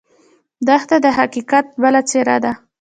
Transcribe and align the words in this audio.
دښته 0.67 0.97
د 1.05 1.07
حقیقت 1.17 1.65
بله 1.81 2.01
څېره 2.09 2.37
ده. 2.43 2.51